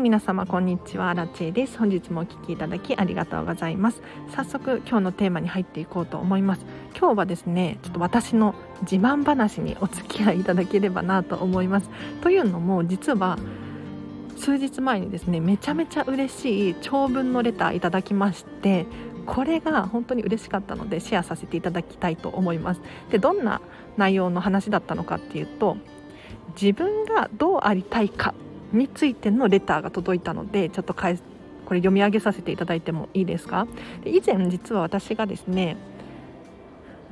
[0.00, 1.12] 皆様こんにちは。
[1.12, 1.76] ラチェです。
[1.76, 4.00] 本日もお聞きいただきありがとうございます。
[4.34, 6.64] 早速今日のテーマに入っていこうと思います。
[6.98, 11.90] 今日はですねちょっと私の自慢話にお付き合いいただければなと思います。
[12.22, 13.38] というのも実は
[14.38, 18.86] 数日前にですねめちゃめちゃ嬉しい長文のレターいただきまして
[19.26, 22.80] これが本当に嬉しかったのでシェアさせていただきたいと思います。
[23.10, 23.60] でどんな
[23.98, 25.76] 内容の話だったのかっていうと
[26.58, 28.34] 自分がどうありたいか
[28.72, 31.16] についてのレターが届いたのでちょっとこれ
[31.80, 33.66] 読み上げさせていただいてもいいですか？
[34.04, 35.76] で以前実は私がですね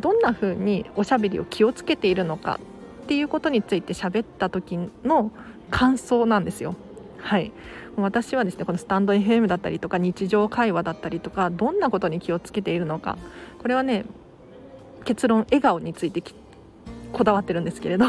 [0.01, 2.61] どんな風におしゃべりを気をつけているのか
[3.05, 5.31] っていうことについて喋った時の
[5.71, 6.75] 感想なんですよ。
[7.19, 7.53] はい。
[7.97, 13.19] 私はですねこのスタンド FM だったりとか日常会話だったりとかどんなことに気をつけているのか
[13.61, 14.05] これはね
[15.05, 16.23] 結論笑顔について
[17.13, 18.05] こだわってるんですけれど。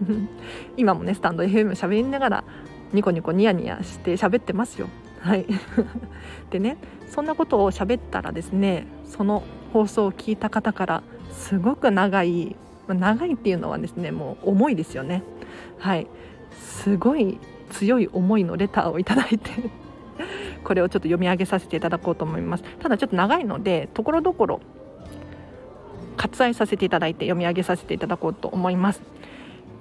[0.76, 2.44] 今もねスタンド FM 喋りながら
[2.92, 4.88] ニコニコニヤニヤして喋ってますよ。
[5.20, 5.46] はい。
[6.50, 6.76] でね
[7.08, 12.56] そんなことを喋ったらですねその放送を聞いた方からすごく長い
[12.88, 15.22] 長いっていうのはですねもう重いですよね。
[15.78, 16.06] はい。
[16.58, 17.38] すごい
[17.70, 19.50] 強い思いのレターをいただいて
[20.64, 22.64] これをちょっと読み上げさせていただこうと思います。
[22.80, 24.60] ただちょっと長いのでところどころ
[26.16, 29.02] 割愛させていただいて読み上げさせていただこうと思います。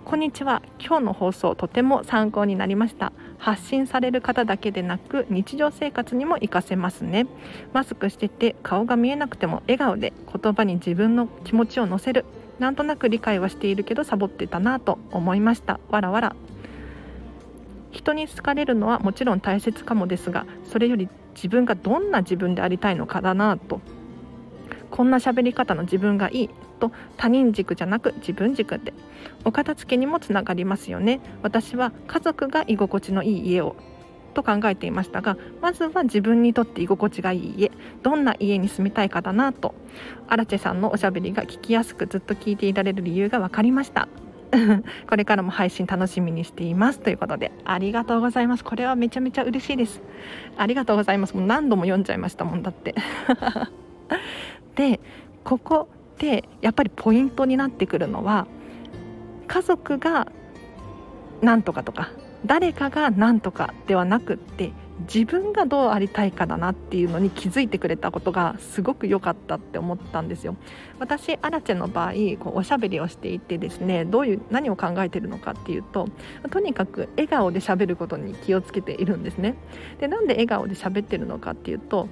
[0.09, 0.63] こんにちは。
[0.79, 3.13] 今日の放送とても参考になりました。
[3.37, 7.27] 発信される方だけでなく日常生活にも活かせますね。
[7.73, 12.25] マスクしてて顔が見えなくても笑顔で言葉に自分の気持ちを乗せる。
[12.57, 15.79] なんとなく理解はしているけどサボってたなと思いました。
[15.89, 16.35] わらわら。
[17.91, 23.79] 人に好かれるのはもちろん大切かもですがそれより自分がどんな自分でありたいのかだなと。
[24.99, 26.49] こんな喋り方の自分がいい
[26.81, 28.93] と他人軸じゃなく自分軸で
[29.45, 31.21] お片付けにもつながりますよね。
[31.41, 33.77] 私は家族が居心地のいい家を
[34.33, 37.71] と考えていましたがまずは自分にとって居心地がいい家
[38.03, 39.73] どんな家に住みたいかだなと。
[40.27, 44.09] アラチェさんのおしゃべりが聞きやすくずっと聞いていられる理由が分かりました。
[45.09, 48.65] これからも配信楽しみにしていますということでありがとうございます。
[48.65, 50.01] これはめちゃめちゃ嬉しいです。
[50.57, 51.37] ありがとうございます。
[51.37, 52.95] もう何度も読んじゃいましたもんだって。
[54.79, 55.01] で
[55.43, 58.47] ここでやっぱりポイントになってくるのは
[59.45, 60.31] 家族が
[61.41, 62.11] 何とかとか
[62.45, 70.55] 誰かが何とかではなくって自分がどうありたいかだなっていうのに気づいてくれたことがすごく良かったって思ったんですよ。
[70.97, 76.07] 私アラチェの場合こうおしゃべりをしていてですねどういう何を考えてるのかっていうと
[76.51, 79.55] とにかく笑顔でしゃべることに気をつけているんですね。
[79.99, 82.07] でなんで笑顔で喋ってるのかっていうと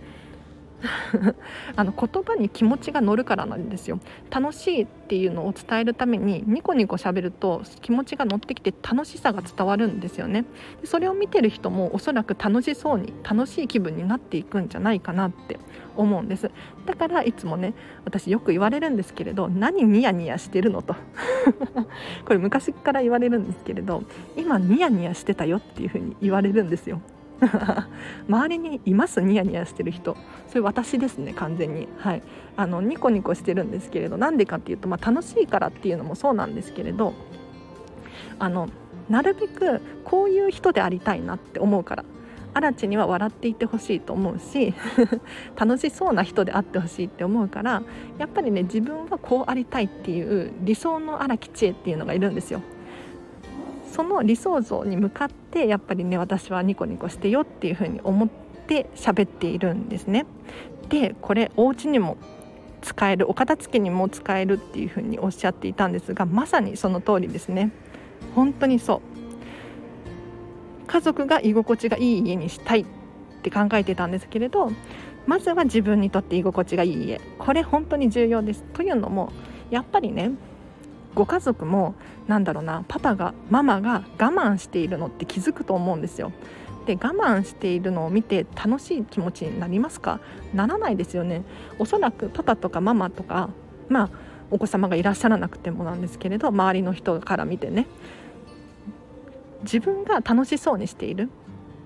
[1.76, 4.00] あの言葉に気持ちが乗るからなんですよ。
[4.30, 10.46] 楽しいっていうのを伝えるためにニコニコ喋ると気持ちが乗ってきて楽しさが伝わるんですよね。
[10.82, 15.60] でそれを見てる人もおそらく楽しそうに楽しい気分になっていくんじゃないかなって
[15.96, 16.52] 思うんです。
[16.86, 17.74] だからいつもね
[18.06, 20.96] 私よく言われるんですけれど何ニヤニヤしてるのと。
[22.26, 24.04] これ昔から言われるんですけれど
[24.36, 27.02] 今ニヤニヤしてたよっていうふうに言われるんですよ。
[28.28, 29.22] 周りにいます？
[29.22, 30.18] ニヤニヤしてる人。
[30.48, 31.88] それ私ですね完全に。
[31.98, 32.24] はい。
[32.56, 37.14] あのニコニコしてるんですけれどなんでかっていうと、まあ、楽しいからっていうのもそうなんですけれど
[38.40, 38.68] あの
[39.09, 42.06] なるべくこういう人でありたいなって思うから
[42.56, 44.74] アラチには笑っていてほしいと思うし
[45.56, 47.84] 楽しそうな人であってほしいって思うから
[48.18, 52.62] やっぱりね自分はこうありたいっていう理想の荒木知恵っていうのがいるんですよ。
[53.97, 60.28] その理想像に向かってやっぱりね私はニコニコしてよっていうふうに思って喋っているんですね。
[60.90, 62.16] でこれお家にも
[62.84, 67.72] 使えるお片付けにも使えるっていうふうにおっしゃっていたんですがまさにその通りですね。
[68.36, 69.02] 本当にそう
[70.86, 72.86] 家族が居心地がいい家にしたいっ
[73.41, 74.72] て考えてたんですけれど
[75.25, 79.31] まずは自分にとって居心地がいい家これ本当に重要ですというのも
[79.72, 80.34] やっぱりね
[81.18, 81.96] ご家族も
[82.28, 86.31] なんだろうなパパがママが我慢しているのって気づくと思うんですよ。
[86.86, 90.19] で我慢しているのを見て楽しい気持ちになりますか？
[90.54, 91.42] ならないですよね。
[91.80, 93.50] おそらくパパとかママとか
[93.90, 94.10] まあ
[94.52, 97.88] お子様がいらっしゃらなくてもなんですけれど周りの人から見てね。
[99.63, 101.30] 自分が楽しそうにしている。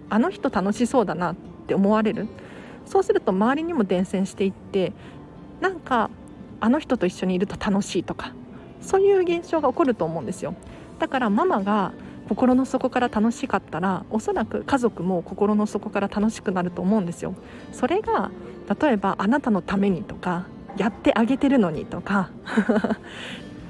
[0.09, 1.35] あの人楽しそうだなっ
[1.67, 2.27] て思われる。
[2.85, 4.91] そうすると周りにも伝染していって
[5.61, 6.09] なんか
[6.59, 8.33] あの人と一緒にいると楽しいとか
[8.81, 10.55] そういう現象が起こると思うんですよ。
[10.99, 11.93] だからママが
[12.29, 17.35] 心の底から楽しかったらおそらく家族も心の底から楽しくなると思うんですよ。
[17.71, 18.31] それが
[18.81, 20.45] 例えばあなたのためにとか
[20.77, 22.29] やってあげてるのにとか。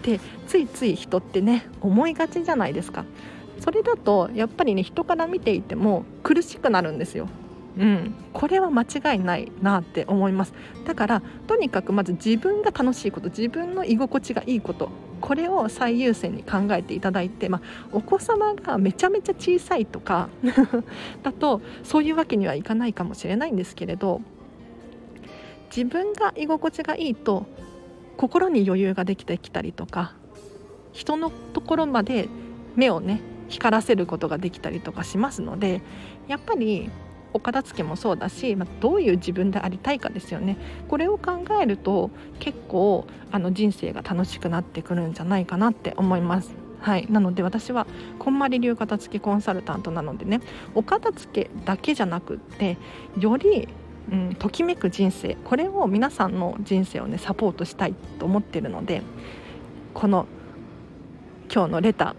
[0.03, 3.05] でついつい人ってね思いがちじゃないですか。
[3.59, 7.27] それだとやっぱりね人から見ていても苦しくなるんですよ。
[7.77, 10.53] うん、これは間違いないなって思います。
[10.85, 14.89] だからとにかくまず自分が楽しいこと自分の居心地がいいこと
[15.21, 17.61] これを最優先に考えていただいて、まあ、
[17.93, 20.29] お子様がめちゃめちゃ小さいとか
[21.23, 24.21] だとそういうわけにはいかないかもしれないんですけれど
[25.75, 27.45] 自分が居心地がいいと
[28.17, 30.15] 心に余裕ができてきたりとか
[30.91, 32.27] 人のところまで
[32.75, 35.81] 目をね光らせることができたりとかしますので
[36.27, 36.89] やっぱり
[37.33, 40.57] お片付けもそうだし、まあ、どういう自分でありたいかですよね。
[40.87, 46.53] これを考えると結構あの人生が楽しくなってくるんじゃないかなって思います。
[46.79, 47.85] はい、なので私は
[48.17, 50.41] こんまり流片付けコンサルタントなのでね
[50.73, 52.77] お片付けだけじゃなくって
[53.19, 53.67] より
[54.11, 59.03] うん、ときめく人生これを皆さんの人生をねサポートしたいと思ってるので
[59.93, 60.25] この
[61.53, 62.15] 今日のレタ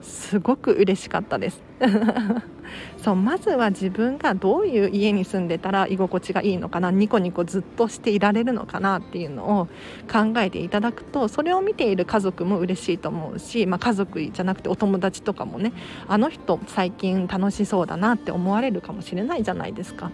[0.00, 1.62] ーすごく嬉しかったです。
[2.98, 9.66] そうまずは自分がどういう家に住んでたら居心地がいいのかなニコニコずっとしていられるのかなっていうのを
[10.10, 15.72] 考えていただくとそれを見ている家族も嬉しいと思うし、まあ、家族じゃなくてお友達とかもね
[16.08, 20.10] あの人最近楽しそうだなって思われるかもしれないじゃないですか。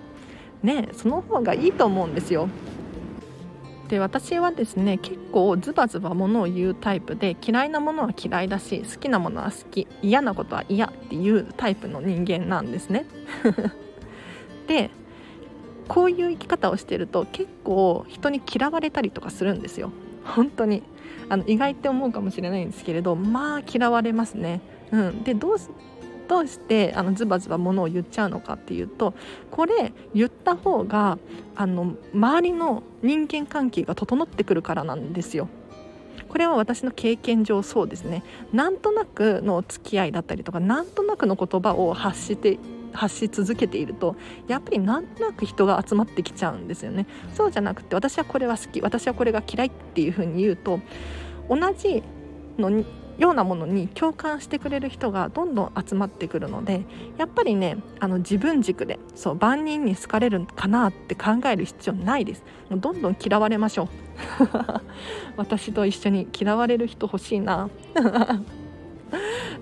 [0.62, 2.49] ねその方がいいと思うんですよ。
[3.90, 13.04] で私はですね結構ズバズバものを言うタイプで嫌いなものは嫌いだし好きなものは好き嫌なことは嫌っていうタイプの人間なんですね。
[14.69, 14.90] で
[15.88, 19.90] こういう生き方をしてると結構人に嫌われたりとかするんですよ
[20.25, 20.84] 本当に
[21.28, 24.60] あの意外って思うかもしれないんですけれどまあ嫌われますね。
[24.92, 25.58] うん、でどう
[26.31, 29.15] どうしてあのズバズバものを言っちゃうのかっていうと
[29.50, 31.19] これ言った方が
[31.56, 35.49] あの周りの人間関係が整ってくるからなんですよ。
[36.29, 38.23] これは私の経験上そうですね
[38.53, 42.61] なんとなくの付き合いだったりとかなんとなくの言葉を発して
[42.93, 44.15] 発し続けていると
[44.47, 50.79] やっぱりなんとなく人が集まってきちゃうんですよねそうじゃなくて私はこれは好き私はこれが嫌いっていうふうに言うと
[51.49, 52.05] 同じ
[52.59, 52.85] の
[53.20, 56.84] ようなものに共感してくれる人がどんどん集まってくるので
[57.19, 62.43] やっぱりねあの自分軸でそう万人に好かれるかなって考える必要ないです。
[62.70, 63.88] もうどんどん嫌われましょう。
[65.37, 67.69] 私と一緒に嫌われる人欲しいな。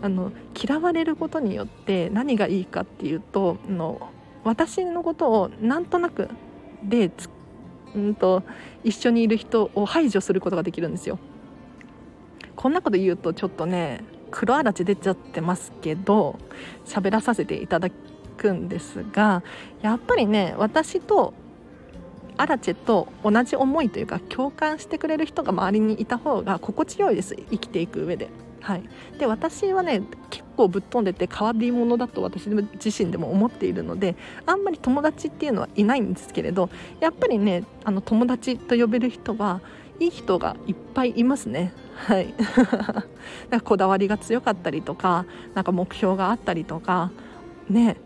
[0.00, 4.08] あの嫌われることによって何がいいかっていうとあの
[4.44, 6.28] 私のことをなんとなく
[6.84, 7.11] で
[7.96, 8.44] うんと
[8.84, 11.19] 一緒にいる人を排除することができるんですよ。
[12.58, 14.02] こんなこと言うとちょっとね
[14.32, 16.40] 黒あらち出ちゃってますけど
[16.84, 17.88] 喋らさせていただ
[18.37, 19.44] くんですが
[19.81, 21.34] やっぱりね私と
[22.37, 28.28] アラチェと同じ思いというか共感してくれる人が周りにいた方が心地よいです生きていく上で。
[28.61, 28.82] はい、
[29.19, 34.16] で私はね結構ぶっ飛んでて変わり者だと私自身でも思っているので
[34.46, 36.69] あんまり友達っていうのはいないんですけれど
[36.99, 39.61] やっぱりねあの友達と呼べる人は
[40.00, 41.73] いい人がいっぱいいますね。
[41.97, 42.33] はい、
[43.50, 47.11] なんかこだわりが強かったりとかなんか目標があったりとか
[47.69, 47.97] ね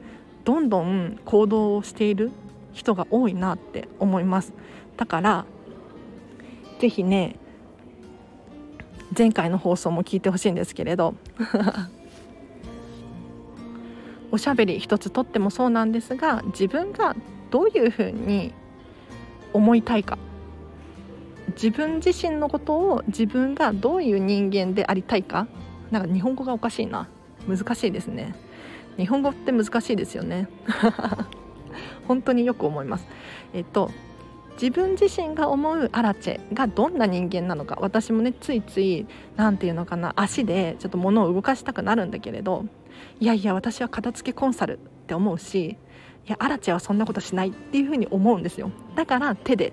[0.44, 2.30] どんどん行動をしている
[2.72, 4.52] 人が多いなって思います。
[4.96, 5.44] だから
[6.78, 7.36] 是非ね
[9.16, 11.14] 前回の放送も聞いてほしいんですけれど
[14.32, 17.14] おしゃべり一つとってもそうなんですが自分が
[17.50, 18.54] どういうふうに
[19.52, 20.16] 思いたいか。
[21.52, 25.46] 自分自身のことを自分がどういう人間でありたいか。
[25.90, 27.08] なんか日本語がおかしいな。
[27.48, 28.34] 難しいですね。
[28.96, 30.48] 日本語って難しいですよね。
[32.06, 33.06] 本当によく思います。
[33.52, 33.90] えっと
[34.60, 37.78] 自分自身が思うアラチェがどんな人間なのか。
[37.80, 39.06] 私もねついつい
[39.36, 40.12] 何て言うのかな。
[40.16, 42.66] 足でちょっと物を動かしたくなるんだけれど。
[43.18, 45.76] いやいや私は片付けコンサルって思うし。
[46.24, 48.70] いやアラチェはそんなことしないっていうふうに思うんですよ。
[48.94, 49.72] だから手で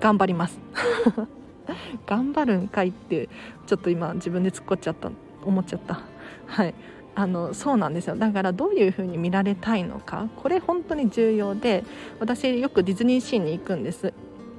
[0.00, 0.58] 頑張ります。
[2.06, 3.28] 頑張るんかいって
[3.66, 5.10] ちょっと今自分で突っ込っちゃった
[5.44, 6.00] 思っちゃった。
[6.46, 6.74] はい。
[7.18, 8.16] あのそうなんですよ。
[8.16, 10.28] だからどういう風に見られたいのか。
[10.36, 11.82] これ本当に重要で
[12.20, 14.12] 私よくディズニーシーに行くんです。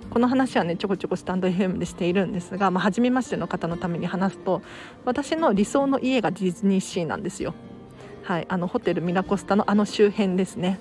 [0.09, 4.61] この話はねちょこちょこスタンド FM でしているんですが、まあ、初めましての方のために話すと
[5.05, 7.53] 私の理想の家がディズニーシーなんですよ。
[8.23, 8.45] はい。
[8.49, 10.79] あのホテルミラコスタのあの周辺ですね。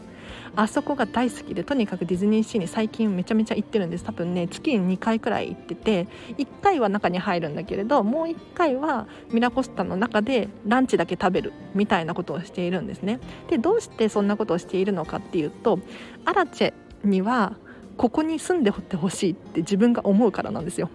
[0.56, 4.04] あそこが大好きでとにかくディズニーシーに最近めちゃめちゃ行ってるんです。
[4.04, 6.08] 多分ね月に2回くらい行ってて
[6.38, 13.20] 1回は中に入るんだけれどもう1回はミラコスタの中でランチだけ食べるみたいなことをしているんですね。
[13.48, 15.78] でどうしてそんなことをしているのかっていうと
[16.24, 16.72] アラチェ
[17.04, 17.56] には
[17.98, 20.88] ここに住んでほってほしいって自分が思うからなんですよ。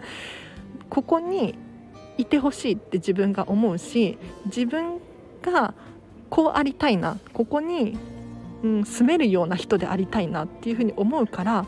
[0.90, 1.54] ここに
[2.18, 5.00] いてほしいって自分が思うし自分
[5.42, 5.74] が
[6.28, 7.96] こうありたいなここに、
[8.62, 11.66] うん、住めるような人でありたいなっていうふうに思うから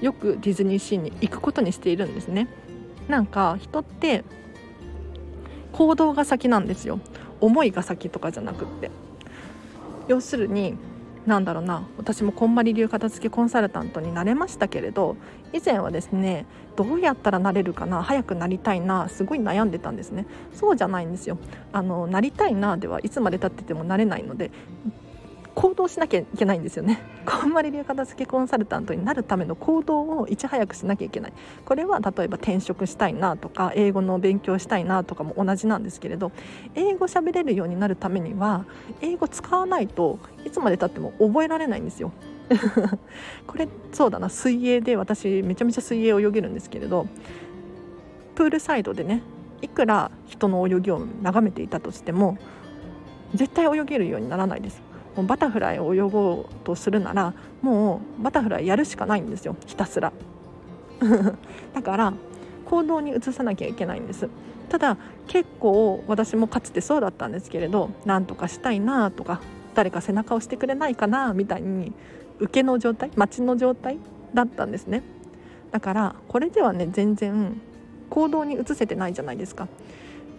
[0.00, 2.48] よくディズニーシーに行くことにしているんですね。
[3.08, 4.24] なんか人って
[5.72, 7.00] 行動が先なんですよ。
[7.40, 8.90] 思いが先とかじゃなくって。
[10.08, 10.76] 要するに
[11.26, 15.16] なんだろうな私もこんまり流片付けコンサルタントになれましたけれど
[15.52, 20.26] 以前はですねどうやったらなれるかな早くなりたいなすごい悩んでたんですね。
[20.52, 21.38] そうじゃないんですよ。
[21.72, 24.50] あのなりたいなではいつまでたっててもなれないので
[25.54, 27.00] 行動しなきゃいけないんですよね。
[27.26, 31.32] こんまり流片付けコンサルタントになるための行動をいち早くしなきゃいけない。
[31.64, 36.32] これは例えば転職したいなとか英語の勉強したいなとかも同じなんですけれど
[36.74, 38.64] 英語喋れるようになるためには
[39.00, 42.12] 英語使わないといつまでたっても覚えられないんですよ。
[43.46, 47.06] これそうだな水泳で私めちゃめちゃ水泳泳げるんですけれど
[48.34, 49.22] プールサイドでね
[49.62, 52.36] いくら人の泳ぎを眺めていたとしても
[53.34, 54.91] 絶対泳げるようにならないです。
[55.16, 59.56] バタフライを泳ごうとするならもうバタフライやるしかないんですよ。
[59.66, 60.12] ひたすら。
[61.74, 62.12] だから
[62.64, 64.28] 行動に移さなきゃいけないんです。
[64.70, 69.40] ただ結構私もかつてそうだったんですけれど何とかしたいなとか
[69.74, 71.92] 誰か背中をしてくれないかなみたいに
[72.38, 73.98] 受けの状態待ちの状態
[74.32, 75.02] だったんですね。
[75.70, 77.60] だからこれではね全然
[78.08, 79.68] 行動に移せてないじゃないですか。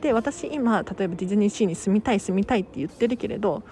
[0.02, 3.64] で私今例えばディズニーシーに住みたい住みたいって言ってるけれど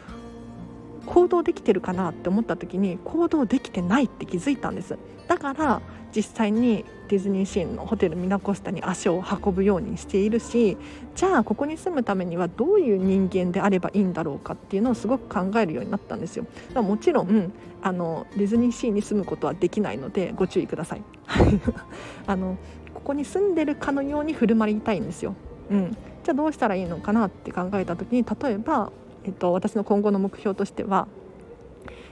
[1.05, 4.97] 行動できてるかなって思った時に行動できてないって気づいたんです。
[5.27, 5.81] だから
[6.15, 10.77] 実際にディズニーシーのホテルミナコスタに足を運ぶようにしているし
[11.15, 16.45] じゃあここに住むためにはどういう人間であればいいんだろうかっていうのをすごく考えるようになったんですよ。
[16.73, 21.01] だもちろんあのディズニーシーに住むことはできないのでご注意ください。
[22.27, 22.57] あの
[22.93, 25.35] ここに住んでるかのように振る舞いたいんですよ、
[25.71, 28.91] うん、じゃあどうしたらいいのかなって考えた時に例えば
[29.23, 31.07] えっと、私の今後の目標としては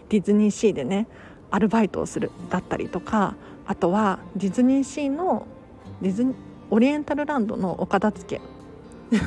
[0.09, 1.07] ディズニーシーでね
[1.51, 3.35] アルバイトをするだったりとか
[3.65, 5.47] あとはディズニーシーの
[6.01, 6.35] ディズニ
[6.71, 8.41] オリエンタルランドのお片付け。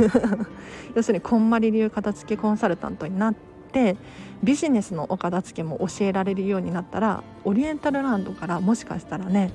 [0.95, 3.35] 要するにこんまり流片付けコンサルタントになっ
[3.73, 3.97] て
[4.43, 9.51] ビジネスのお片付けも教えられるようになったらオリエンタルランドからもしかしたらね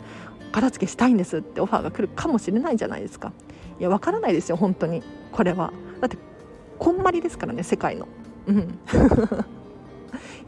[0.51, 3.31] 片付けしたいんですってオファーが来るかもしれないじゃないですか。
[3.79, 5.01] いやわからないですよ本当に。
[5.31, 5.71] これは。
[6.01, 6.17] だって
[6.77, 8.07] こんまりですからね世界の。
[8.47, 8.79] うん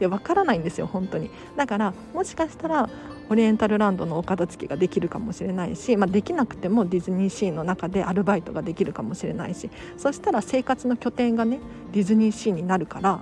[0.00, 2.88] いや分からないんですよ本当にだからもしかしたら
[3.28, 11.60] オリエンタルランドのお片付けができるかもしれないし、まあ、できなくてもディズニーシーの中でアルバイトができるかもしれないしそしたら生活の拠点がね
[11.92, 13.20] ディズニーシーになるから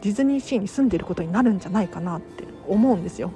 [0.00, 3.32] ディズニーシーに住んでることになるんじゃないかなって思うんですよ。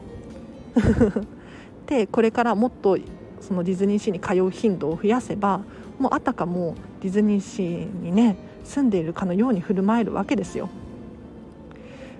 [1.87, 2.97] でこれからもっと
[3.41, 5.61] そのディズニーシーに通う頻度を増やせば
[5.99, 10.69] もうあたかもディズニーシーにね住んでいるかのように振る舞えるわけですよ。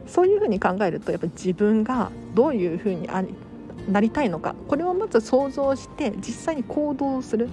[0.06, 3.34] そういうふうに考えるとやっぱ自分がどういうふうにあり
[3.88, 4.54] なりたいのか。
[4.68, 7.49] これをまず想像して実際に行動する。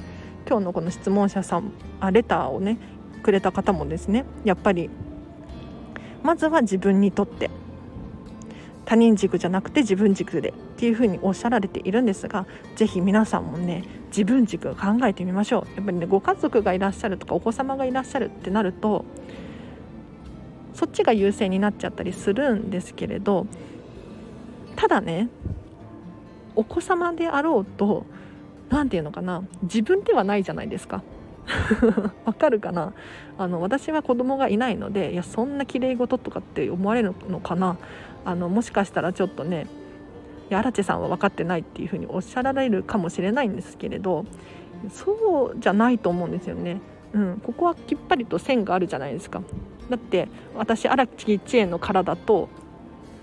[0.48, 2.77] 今日のこの質問者さんあレターをね
[3.24, 4.25] くれた方もですね。
[4.43, 4.89] やっぱり
[6.24, 7.50] まずは自分にとって。
[8.86, 10.53] 他人軸じゃなくて自分軸で。
[10.79, 12.45] っていうふうにおっしゃられているんですが
[12.77, 15.75] 是非皆さんもね自分軸考えてみましょう。
[15.75, 19.03] やっぱりねご家族がいらっしゃるとかお子様がいらっしゃるってなると
[20.74, 23.45] そっちが優先になっちゃったりするんですけれど
[24.77, 25.27] ただね
[26.55, 28.05] お子様であろうと
[28.69, 31.03] 何て言うのかな自分ではないじゃないですか。
[32.24, 32.93] わかるかな？
[33.38, 37.75] あの私は子供がいないのでいやそんな綺麗事とかって思われるのかな？
[38.24, 39.67] あのもしかしたらちょっとね
[40.56, 44.25] 荒地さんは分かってないっていうふうにおっしゃられるかもしれないんですけれど
[44.91, 46.79] そうじゃないと思うんですよね。
[47.12, 49.41] うん、ここはきっぱりと線があるじゃないですか。
[49.89, 52.50] だって私荒木千恵の体と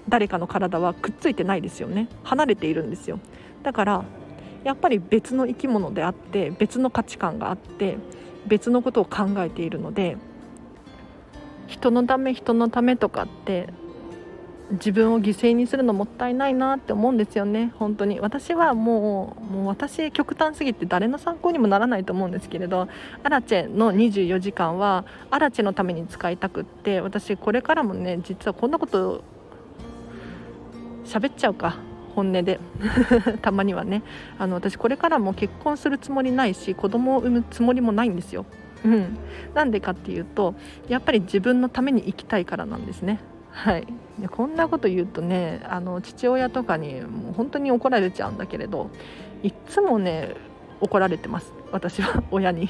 [0.09, 2.09] 誰かの体はくっついてないですよね。
[2.25, 3.21] 離れているんですよ。
[3.63, 4.05] だから
[4.65, 7.97] やっぱり別の生き物であって別の価値観があって
[8.47, 10.17] 別のことを考えているので
[11.67, 13.69] 人のため人のためとかって
[14.71, 17.73] 自分を犠牲にするのもったいないなって思うんですよね。
[17.79, 18.19] 本当に。
[18.19, 22.89] 私はもうもう私極端すぎて誰の参考にもならないと思うんですけれど
[23.23, 29.23] アラチェの24時間はアラチェのために使いたくって私これからもね実はこんなこと
[31.05, 31.77] 喋っちゃうか
[32.17, 32.59] 本音で。
[33.43, 34.03] たまにはね。
[34.39, 38.47] あの私これからも結婚するつもりないし子供を産むつもりもないんですよ。
[38.85, 39.19] うん、
[39.55, 40.55] なんでかっていうと
[40.89, 43.21] やっぱり自分のために生きたいからなんですね。
[43.57, 43.87] はい、
[44.19, 48.91] でこんなこと言うとねあの父親とかにもう本当に怒られちゃうんだけれど
[49.43, 50.35] いっつもね
[50.81, 51.55] 怒られてます。
[51.73, 52.69] 私は 親に。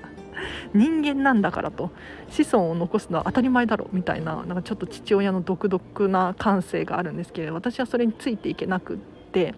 [0.74, 1.90] 人間なんだからと。
[2.28, 8.96] 子孫を残すのは当たり前だろみたいななんかちょっと父親の独特な感性があるんですけれど私はそれについていけなくっ
[9.32, 9.54] て。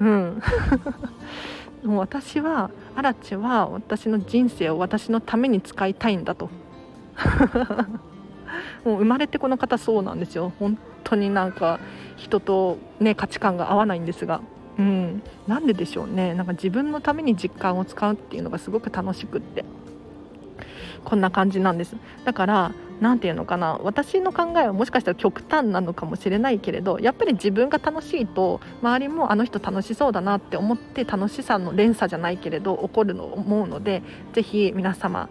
[0.00, 0.42] うん。
[1.84, 6.48] もう私はアラチは私の人生を私のために使いたいんだと。
[8.84, 10.52] もう生まれてこの方そうなんですよ。
[10.58, 11.80] 本当になんか
[12.16, 14.40] 人とね価値観が合わないんですが。
[14.78, 16.34] うん、なんででしょうね。
[16.34, 19.64] なんか自分のために実感を使うっていうのがすごく楽しくって。
[21.04, 21.96] こんな感じなんです。
[22.24, 23.78] だから何て言うのかな。
[23.82, 34.02] 私の考えはもしかしたら極端なのかもしれないけれどやっぱり自分が楽しいと周りもあの人楽しそうだなって思って楽しさの連鎖じゃないけれど起こるの思うので
[34.32, 35.28] 是非皆様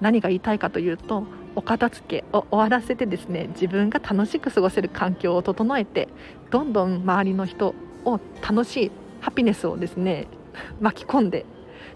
[0.00, 1.24] 何が言いたいかというと
[1.56, 6.08] お片付けを終わらせてですね自分が楽しく過ごせる環境を整えて
[6.50, 10.26] どんどん周りの人を楽しいハピネスをですね
[10.80, 11.44] 巻き込んで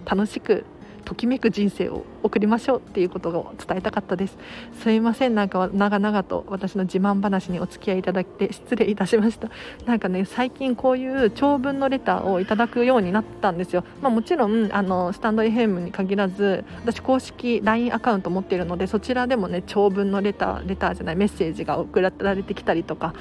[0.05, 0.65] 楽しく
[1.05, 4.37] ときめく人生を送りましょうっていうことを伝えたかったです。
[4.83, 5.35] すいません。
[5.35, 9.49] なんか長々と私の自慢話にお付き合いいただいて失礼いたしました。
[9.87, 13.85] なんかね最近こういう長文のレターをいただくようになったんですよ。
[14.03, 23.15] まあ、もちろんあのスタンド FM に限らず私公式 LINE アカウント持っているのでそちらでもね長文のレターレターじゃないメッセージが送られてきたりとか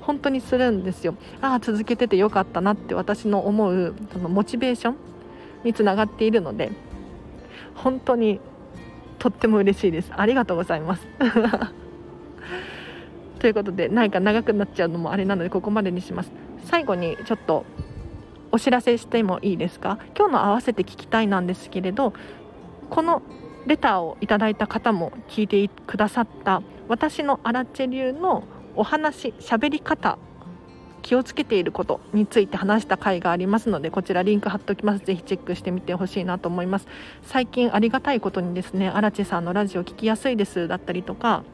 [0.00, 1.14] 本当にするんですよ。
[1.40, 4.96] ああ続けててよかったなって私の思うそのモチベーション
[5.64, 6.70] につながっているので
[7.74, 8.40] 本当に
[9.18, 10.10] とっても嬉しいです。
[10.14, 11.06] ありがとうございます。
[13.38, 16.32] ということで何か長くなっちゃうのもあれなのでここまでにします。
[16.64, 17.64] 最後にちょっと
[18.52, 19.98] お知らせしてもいいですか？
[20.16, 22.12] 今日の合わせて聞きたいなんですけれど
[22.90, 23.22] この
[23.66, 28.44] レターをいただいた方も聞いてくださった私のアラチェ流の
[28.76, 30.18] お話喋り方
[31.04, 35.04] 気をつけていることについて話した回がありますのでこちらリンク貼っておきます。
[35.04, 36.88] ぜひチェックしてみてほしいなと思います。
[37.22, 41.44] 最近ありがたいことにですね荒地さんのラジオ聞きやすいですだったりとか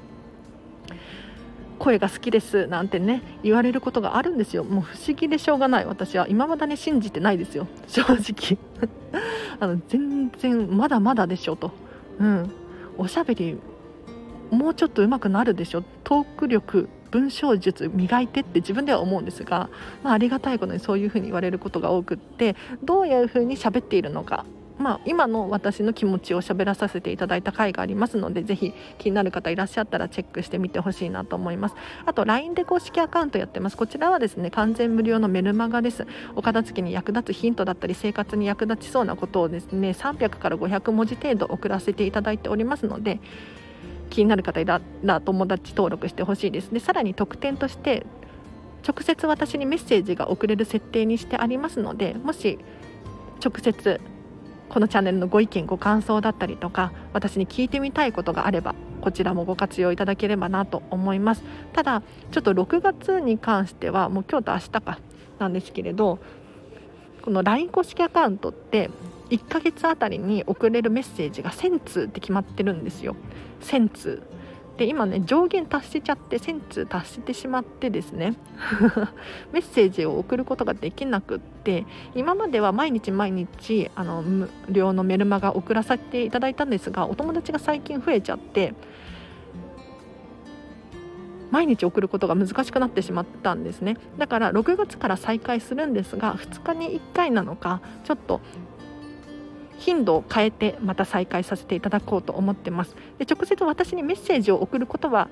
[1.80, 4.62] 声が好きですなんてね言われることがあるんですよ。
[4.62, 5.84] もう不思議でしょうがない。
[5.84, 7.66] 私は今まだね信じてないですよ。
[7.88, 8.56] 正直。
[9.58, 11.72] あの全然まだまだでしょと。
[12.20, 12.50] うん。
[12.96, 13.58] おしゃべり
[14.50, 15.82] もうちょっと上手くなるでしょ？
[16.04, 19.68] トーク力文章術磨いてって自分では思うんですが、
[20.02, 24.44] まあ、ありがたいことにそういうふうに言われることが多くってどういうふうに喋っているのか
[24.78, 31.74] まあ、今の私の気持ちを喋らさせていただいた回がありますのでぜひ気になる方いらっしゃったらチェックしてみてほしいなと思います。
[32.06, 33.76] あと LINE で公式アカウントやってます。
[33.76, 36.06] こちらはですね完全無料のメルマガです。
[36.34, 43.20] お片付けに役立つヒントだったり生活に役立ちそうなことをですね300から500文字程度送らせていただいておりますので
[44.10, 48.04] 気になる方いたら友達登録してほしいですでさらに特典として
[48.86, 52.58] 直接私にメッセージが送れる設定にしてありますのでもし
[53.42, 54.00] 直接
[54.68, 61.42] このチャンネルのご意見ご感想だったりとか私に聞いてみたいことがあればこちらもご活用いただければなと思います。
[61.72, 64.98] ただちょっと6月に関してはもう今日と明日か
[65.38, 66.18] なんですけれど
[67.22, 68.90] この LINE 公式アカウントって
[69.30, 73.16] 1ヶ月あたりに送れるメッセージが1000通って決まってるんですよ。
[73.62, 74.22] 1000通。
[74.76, 78.34] で今ね上限達してちゃって1000通達してしまってですね。
[79.52, 88.72] メッセージを送ることができなくって今までは毎日毎日あの無料のメルマガ送らせていただいたんですがお友達が最近増えちゃって
[91.50, 93.98] 毎日送ることが難しくなってしまったんですね。
[94.16, 98.40] だから6月から再開するんですが2日に1回なのかちょっと
[99.80, 102.94] 頻度を変えてまた再開させていただこうと思ってます。
[103.18, 105.28] で直接私にメッセージを送ることは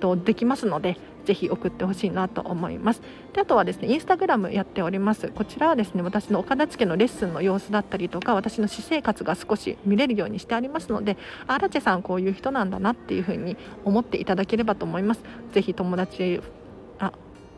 [0.00, 3.02] とできますのでぜひ送ってほしいなと思います。
[3.32, 5.28] であとはですねインスタグラムやっております。
[5.28, 15.22] こちらはですね私の岡田付けのレッスンの様子だったりとか私の私生活が少し見れるようにしてありますのであラチェさんこういう人なんだなっていうふうに思っていただければと思います。
[15.52, 16.40] ぜひ友達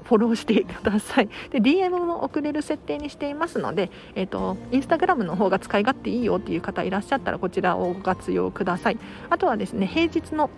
[0.05, 1.29] フォローしてください。
[1.51, 8.99] で DM も送れる設定にしていますので、えーと、インスタグラムの方が使い勝手いいよっていう方いらっしゃったらこちらをご活用ください。
[9.31, 10.51] あとはですね平日の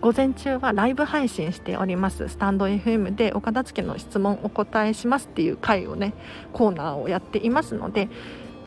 [0.00, 6.14] 午前中はライブ配信しておりますスタンド FM でお片付けの質問お答えしますっていう回をね
[6.54, 8.08] コーナーをやっていますので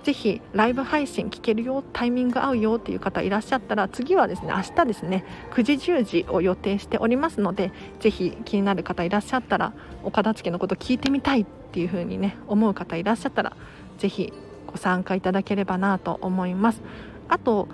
[0.03, 13.55] ぜひライブ配信聞けるよタイミング合うよっていう方いらっしゃったら次はですね明日ですね9時10時を予定しておりますのでぜひ気になる方いらっしゃったらお片付けのこと聞いてみたいっていう風にね思う方いらっしゃったら
[13.97, 14.33] ぜひ
[14.67, 16.81] ご参加いただければなと思います。
[17.29, 17.69] あと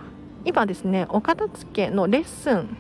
[0.45, 2.77] 今ですねお片付けのレッスン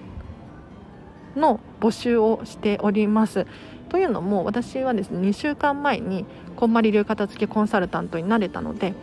[1.35, 3.47] の募集をしております。
[3.89, 8.93] というのも私はですね2週間前にこんまり流片付けコンサルタントになれたので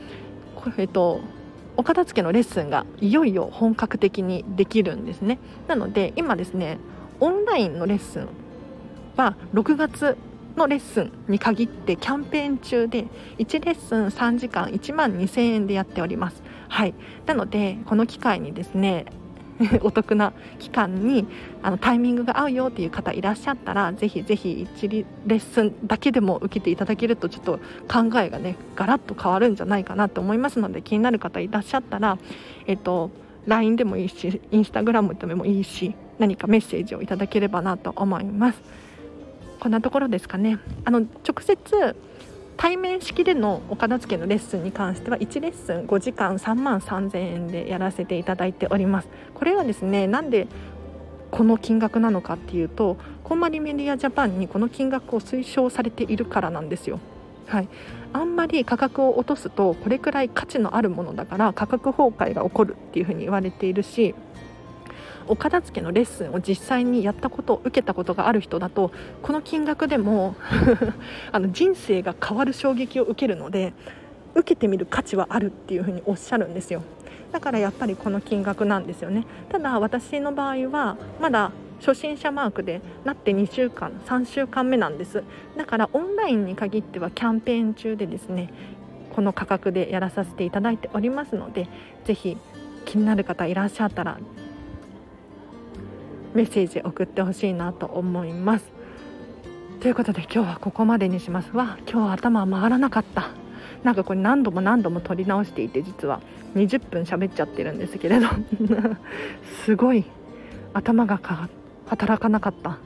[0.78, 1.20] えっと
[1.76, 5.38] お片付けのレッスンがいよいよ本格的にできるんですね。
[5.68, 6.78] なので今ですね
[7.20, 8.28] オンラインのレッスン
[9.16, 10.16] は6月
[10.56, 13.06] のレッスンに限ってキャンペーン中で
[13.38, 16.42] 1レッスン3時間1万2000円でやっております。
[16.68, 16.94] はい。
[17.26, 19.06] なのでこの機会にですね
[19.82, 21.26] お得な期間に
[21.62, 32.18] あのタイミングが合うよっていう方いらっしゃったらぜひぜひ1レッスンだけでも受けていただけるとちょっと考えがねガラッと変わるんじゃないかなと思いますので気になる方いらっしゃったら、
[32.66, 33.10] えっと、
[33.46, 38.60] LINE でもいいしインスタグラムでもいいし何かメッセージをいただければなと思います。
[39.58, 40.58] こんなところですかね。
[40.84, 41.96] あの直接
[42.56, 49.08] 対面式でのお片付けのレッスンに関しては1レッスン5時間3万3000円でやらせていただいております。
[49.34, 50.48] これはですねなんで
[51.30, 56.98] この金額なのかっていうとコンマリメディアジャパンにこの金額を推奨されているからなんですよ。
[57.46, 57.68] はい、
[58.12, 64.14] あんまり価格を落とすとこれくらい価値のあるものだから価格崩壊が起こるっていうふうに言われているし
[65.28, 70.36] お片付けのレッスンを実際にやったこと受けたことがある人だとこの金額でも
[71.32, 73.72] あの人生が変わる衝撃を受けるので
[74.34, 76.82] 受けてみる価値はあるっていうふうにおっしゃるんですよ。
[77.32, 79.26] だからやっぱりこの金額なんですよね。
[79.48, 85.24] ただ私の場合はまだ初心者マークでなって2週間3週間目なんです。
[85.56, 88.50] だからオンラインに限ってはキャンペーン中でですね
[89.14, 91.68] この価格でやらさせていただいておりますので
[92.04, 92.36] ぜひ
[92.84, 94.18] 気になる方いらっしゃったら
[96.36, 98.66] メッセージ送ってほしいなと思います。
[99.80, 101.78] ということで今日はここまでにしますわ。
[101.90, 103.30] 今日頭回らなかった。
[103.82, 106.20] なんかこれ何度も何度も撮り直していて実は。
[106.54, 108.26] 20分喋っちゃってるんですけれど。
[109.64, 110.04] すごい
[110.74, 111.18] 頭が
[111.86, 112.76] 働かなかった。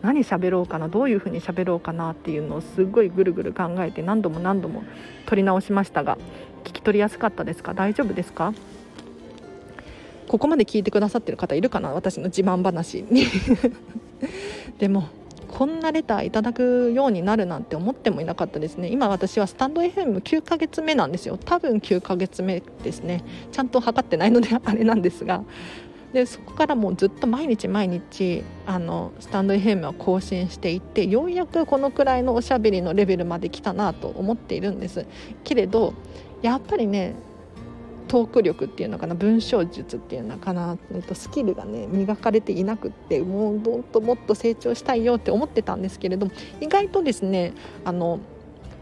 [0.00, 0.88] 何喋ろうかな。
[0.88, 4.84] どういうふうに喋ろうかなっていうのをすごいぐるぐる考えて何度も何度も
[5.26, 6.16] 撮り直しましたが
[6.64, 7.74] 聞き取りやすかったですか？
[7.74, 8.54] 大丈夫ですか？
[10.30, 11.92] ここまで聞いてくださってる方いるかな？
[11.92, 13.26] 私の自慢話に。
[14.78, 15.08] でも
[15.48, 18.86] こんなレターいただくようになるなんて思ってもいなかったですね。
[18.86, 21.36] 今私はスタンド FM9 ヶ月目なんですよ。
[21.36, 23.24] 多分9ヶ月目ですね。
[23.50, 25.42] ちゃんと測ってないのであれなんですが。
[26.12, 35.06] でそこからもうずっと毎日毎日あのスタンド FM は更新していってようやくこのくらいのおしゃべりのレベルまで来たなと思っているんです。
[35.42, 35.92] けれど
[36.40, 37.16] やっぱりね
[38.10, 47.52] トーク力っていうのかな文章術っていうのかな、えっと、スキルがね磨かれていなくってもうどんともっと成長したいよって思ってたんですけれども意外とですね
[47.84, 48.18] あの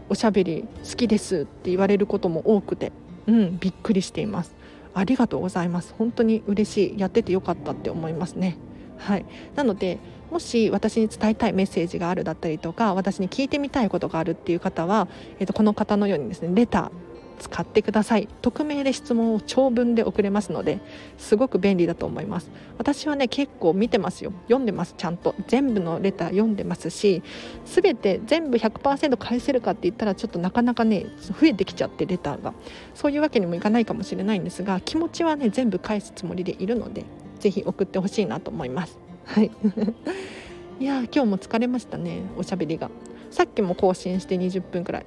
[0.09, 2.91] おしゃべり好きですって言われることも多くて、
[3.27, 4.55] うん、びっくりしています。
[4.95, 5.93] ありがとうございます。
[5.95, 6.99] 本当に嬉しい。
[6.99, 8.57] やっててよかったって思いますね。
[8.97, 9.25] はい。
[9.55, 9.99] なので
[10.31, 17.08] もし私に伝えたいメッセージがあるだったりとか私に聞いてみたいことがあるっていう方は、えー、とこの方のようにですねレター
[17.39, 18.27] 使ってください。
[18.41, 20.79] 匿名で質問を長文で送れますので
[21.17, 22.51] すごく便利だと思います。
[22.77, 24.31] 私はね結構見てますよ。
[24.43, 25.33] 読んでますちゃんと。
[25.47, 27.23] 全部のレター読んでますし
[27.65, 31.07] 全て全部100%返せるかって言ったらちょっとなかなかね
[31.39, 32.53] 増えてきちゃってレターが。
[32.93, 37.05] そういうわけにもいかないかもしれないんですが気持ちはね全部返すつもりでいるので
[37.39, 38.99] 是非送ってほしいなと思います。
[39.25, 39.51] はい。
[40.79, 42.89] いや今日も疲れましたねおしゃべりが。
[43.31, 45.05] さっきも更新して20分くらい。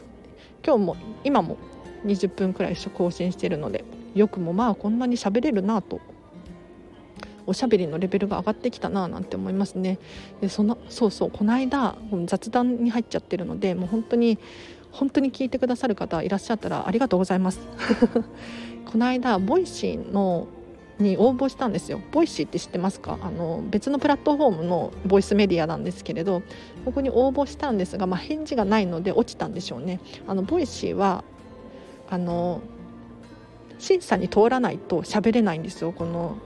[0.65, 1.57] 今日も今も
[2.05, 3.85] 20分くらい更新してるので
[4.15, 6.01] よくもまあこんなに喋れるなと。
[7.45, 9.99] おしゃべりのレベルが上がってきたななんて思いますね。
[10.41, 14.39] でそのそうそうこの間雑談に入っちゃってるのでもう本当に
[14.93, 17.61] 本当に聞いてくださる方いらっしゃったらありがとうございます。
[18.87, 20.47] この間 Voicy の
[20.99, 22.01] に応募したんですよ。
[22.13, 23.19] Voicy って知ってますか？
[23.21, 26.43] あの別のプラットフォームのボイスメディアなんですけれど
[26.85, 30.01] ここに応募したんですが、まあ、返事がないので落ちたんでしょうね。
[30.29, 31.25] あの Voicy は
[32.13, 32.61] あの
[33.79, 36.37] 審査に通らないと喋れないんですよこの。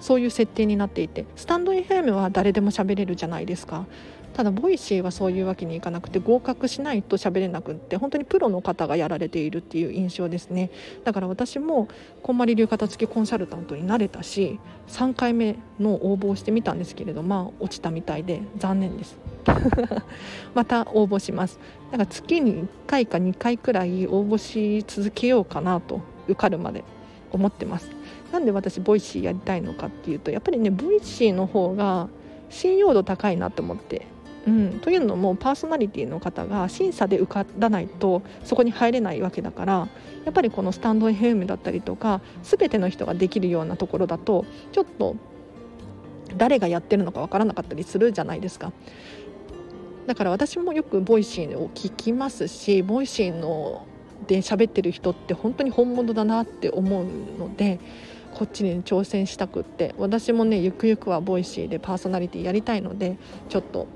[0.00, 1.24] そういう設定になっていて。
[1.36, 3.86] stand.fm は誰でも喋れるじゃないですか。
[4.38, 10.70] ただ Voicy はそういうわけにいかなくて合格しないと喋れなくって本当にプロの方がやられているっていう印象ですね。
[11.02, 11.88] だから私も
[12.22, 19.18] こんまり流片付けコンサルタントになれたし3回目の応募をしてみたんですけれどまあ落ちたみたいで残念です。
[20.54, 21.58] また応募します。
[21.90, 26.84] だから月に1回か2回くらい応募し続けようかなと受かるまで
[27.32, 27.90] 思ってます。
[28.30, 32.08] なんで私 Voicy やりたいのかっていうとやっぱりね Voicy の方が
[32.50, 34.06] 信用度高いなと思って。
[34.48, 39.88] うん、というのもパーソナリティの方が審査で受からないとそこに入れないわけだから
[40.24, 45.16] やっぱりこのスタンド FM だったりとか全ての人ができるようなところだとちょっと
[46.36, 48.72] 誰がやってるのか分からなかったりするじゃないですか。
[50.06, 53.86] だから私もよく Voicy を聞きますし Voicy の
[54.26, 57.04] で喋ってる人って本当に本物だなって思う
[57.38, 57.78] ので
[58.34, 63.16] こっちに挑戦したくって私もねゆくゆくは Voicy でパーソナリティやりたいので
[63.48, 63.88] ちょっと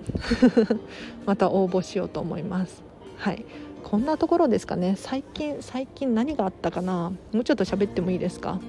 [1.26, 2.82] また応募しようと思います。
[3.16, 3.44] はい。
[3.84, 4.94] こんなところですかね。
[4.96, 7.12] 最近最近何があったかな。
[7.32, 8.60] もうちょっと喋ってもいいですか？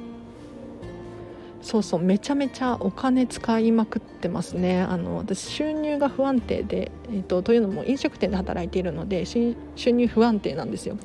[1.62, 2.02] そうそう。
[2.02, 4.82] めちゃめちゃお金使いまくってますね。
[4.82, 9.56] あの私収入が不安定で、えーと、というのも飲食店で働いているので収
[9.92, 10.98] 入不安定なんですよ。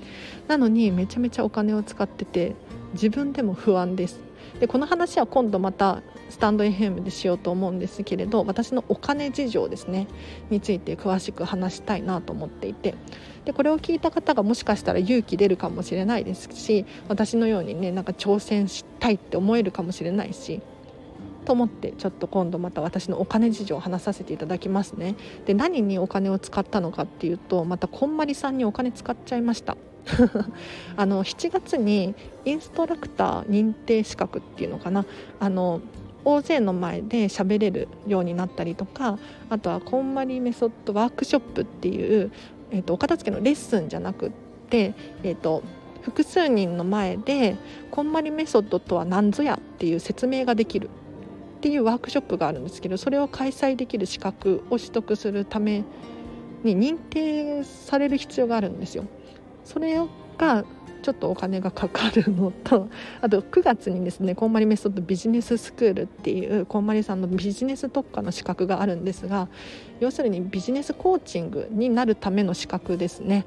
[0.48, 2.56] なのにめちゃめちゃお金を使ってて
[2.94, 4.27] 自分でも不安です。
[4.60, 10.06] でこの話は今度またスタンド FM でしようと思うんですけれど私のお金事情ですね
[10.50, 12.94] について詳しく話したいなと思っていて
[13.44, 20.60] でこれを聞いた方がもしかしたら勇気出るかもしれないですし私のようにねなんか挑戦したいって思えるかもしれないし
[21.48, 25.14] と思ってちょっと今度また私のお金事情を話させていただきますね。
[25.46, 29.78] で何にお金を使ったのかっていうとまたこんまりさんにお金使っちゃいました。
[30.96, 35.04] あの7月にインストラクター認定資格っていうのかな
[35.40, 35.80] あの
[36.24, 39.18] 大勢の前で喋れるようになったりとか
[39.48, 42.32] あとはこんまりメソッドワークショップっていう、
[42.70, 44.30] えーと、お片付けのレッスンじゃなくっ
[44.68, 45.62] て、えーと、
[46.02, 47.56] 複数人の前で
[47.90, 50.90] こんまりメソッドとは何ぞやっていう説明ができる
[51.58, 55.84] っていうワークショップがあるんですけどそれを開催できる資格を取得するため
[56.62, 59.04] に認定される必要があるんですよ。
[59.68, 60.00] それ
[60.38, 60.64] が
[61.02, 62.88] ちょっとお金がかかるのと
[63.20, 69.48] あと9月にですねこんまりメソッドビジネススクールっていうこんまりさんのビジネス特化の資格があるんですが
[70.00, 73.44] 要するにビジネスコーチングになるための資格ですね。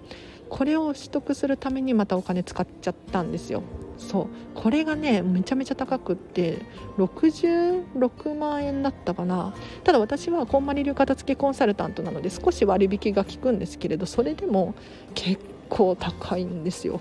[0.51, 3.63] これを取得するためにまたお金使っちゃったんですよ。
[3.97, 4.27] そう。
[4.53, 6.59] これがねめちゃめちゃ高くって
[6.97, 9.55] 66万円だったかな。
[9.85, 14.75] ただ私はこんまり流片付けコンサルタントなので少し割引が効くんですけれどそれでも
[15.15, 16.99] 結構高いんですよ。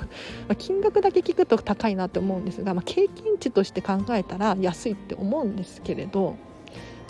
[0.56, 6.36] 金額だけ聞くと高いなって思うんですが、まあ、経験値として考えたら安いって思うんですけれど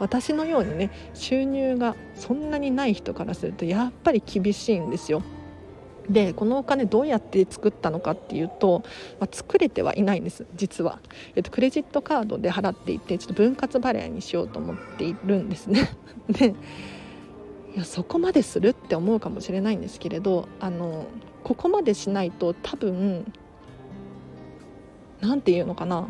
[0.01, 5.23] 私のようにね収入がそんなにない人からするとやっぱり厳しいんですよ。
[6.09, 8.83] でこのお金どうやって作ったのかっていうと、
[9.21, 11.01] まあ、作れてはいないんです実は、
[11.35, 15.91] えっと、クレジットカードで払っていてちょっと分割払いにしようと思っているんですね。
[16.29, 16.55] で
[17.75, 21.05] いやそこまでするって思うかもしれないんですけれどあの
[21.45, 23.31] ここまでしないと多分
[25.21, 26.09] 何て言うのかな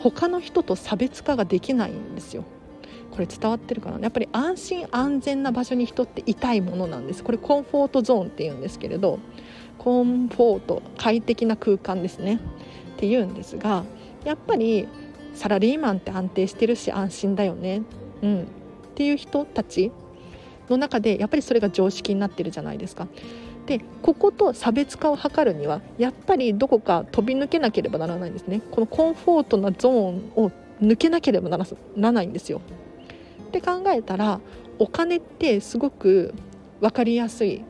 [0.00, 2.44] 他の人と差別化ができないんですよ。
[3.14, 4.00] これ伝わってるかな？
[4.00, 7.22] やっぱり安心安全な場所に人っていたいものなんです。
[7.22, 9.20] これコンフォートゾーンって言うんですけれど
[9.78, 12.40] コンフォート快適な空間ですね。
[12.96, 13.84] って言うんですが
[14.24, 14.88] やっぱり
[15.34, 17.82] サラリーマンって安定してるし安心だよね、
[18.22, 18.44] うん、っ
[18.94, 19.90] ていう人たち
[20.68, 23.06] の中でやっぱりそれが常識になってるじゃないですか。
[23.66, 28.60] でここと差別化を図るにはやっぱりどこか飛び抜けなければならないんですね。
[28.70, 30.50] このコンフォートなゾーンを
[30.82, 31.58] 抜けなければな
[31.96, 32.60] らないんですよ。
[33.58, 34.40] って考えたら
[34.80, 36.34] お金ってすごく
[36.80, 37.62] 分かりやすい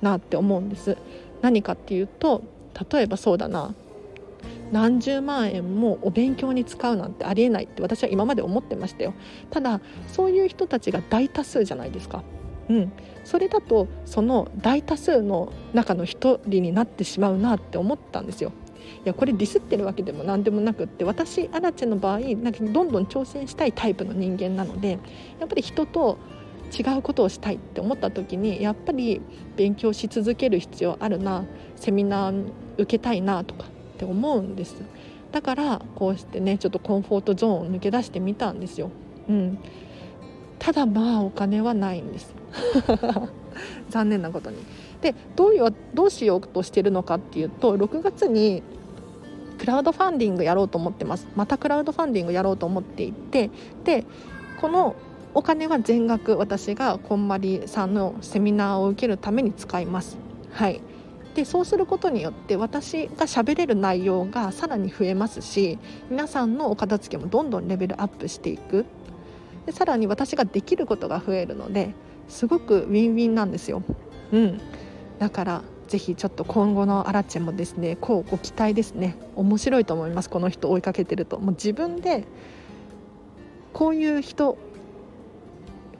[0.00, 0.96] なって思うんです。
[1.40, 2.42] 何かっていうと
[2.90, 3.74] 例えばそうだな
[4.70, 9.12] 何十万円もお勉強に使うなんてありえないって私は今まで思ってましたよ
[9.50, 12.22] ただそういう人たちが大多数じゃないですか
[12.68, 12.92] うん、
[13.24, 18.52] それだとその大多数の中の一人になってしまうなって思ったんですよ。
[19.04, 24.98] いやこれディスってるわけでも何でもなくって私アラチェの場合なんかどんどん挑戦したいタイプの人間なので
[25.40, 26.18] やっぱり人と
[26.72, 29.20] 違うことをしたいって思った時にやっぱり
[29.56, 31.44] 勉強し続ける必要あるな
[31.76, 33.68] セミナー受けたいなとかっ
[33.98, 34.76] て思うんです。
[35.32, 38.90] だからこうしてねちょっとコンフォートゾーンを抜け出してみたんですよ、
[39.30, 39.58] うん、
[40.58, 42.34] ただまあお金はないんです。
[43.88, 44.56] 残念なことに。
[45.02, 48.62] でどういうどうしようとしてるのかっていうと6月に
[49.58, 51.28] クラウドファンディングやろうと思ってます。
[51.36, 53.50] またクラウドファンディングやろうと思っていて
[53.84, 54.04] で
[54.60, 54.96] この
[55.34, 60.16] お金は全額私がこんまりさんのセミナーを受けるために使います。
[60.52, 60.80] はい。
[61.34, 65.78] でそうすることによって私が喋れる内容がさらに増えますし
[66.10, 68.84] 皆さんのお片付けもどんどんレベルアップしていく。
[69.64, 71.94] でさらに私ができることが増えるので
[72.28, 73.82] すごくウィンウィンなんですよ。
[74.32, 74.60] うん、
[75.22, 79.16] だからぜひちょっと今後のアラチェもですねこうご期待ですね。
[79.36, 81.38] 面白いと思いますこの人追いかけてると。
[81.38, 82.24] もう自分で
[83.72, 84.58] こういう人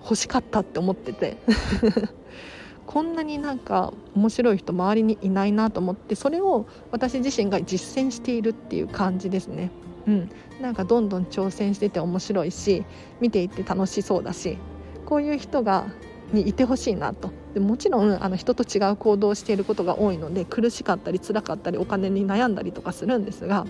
[0.02, 1.37] 欲しかったって思ってて。
[2.85, 9.70] こんなになんか面白い人周りにいないなと思ってそれを私自身が実践しているっていう感じですね。
[10.08, 10.30] うん、
[10.61, 12.85] なんかどんどん挑戦してて面白いし
[13.20, 14.58] 見ていて楽しそうだし
[15.06, 15.87] こういう人が
[16.32, 17.30] にいてほしいなと。
[17.54, 23.66] でもちろんあの人と違う行動をしていることが多いので苦しかったり辛かったりお金に悩んだりとかするんですが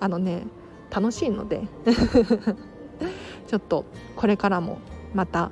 [0.00, 0.44] あのね
[0.90, 1.62] 楽しいので
[3.46, 3.84] ちょっと
[4.16, 4.78] これからも
[5.14, 5.50] また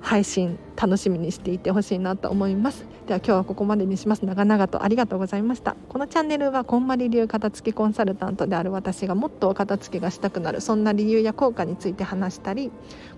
[0.00, 2.86] 配信楽しみにしていてほしいなと思います。
[3.06, 4.24] では今日はここまでにします。
[4.24, 5.76] 長々とありがとうございました。
[5.88, 10.60] このチャンネルはこんまり流片付けコンサルタントである私がもっとお片付けがしたくなる。
[10.60, 12.70] そんな理由や効果について話したり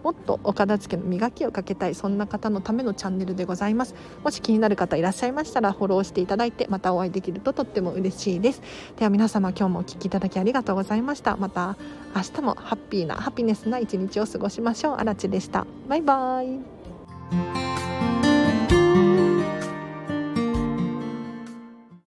[0.02, 1.94] もっとお片付けの磨きをかけたい。
[1.94, 3.94] そんな方のためのチャンネルでございます。
[4.22, 8.62] もし気になる方いらっしゃいましたらフォローしていただいてまたお会いできるととっても嬉しいです。
[8.96, 11.36] では皆様今日もお聴きいただきありがとうございました。
[11.36, 11.76] また
[12.16, 14.96] 明日もハッピーなハピネスな一日を過ごしましょう。
[14.96, 15.66] あらちでした。
[15.88, 16.73] バイバイ。
[17.34, 17.73] thank you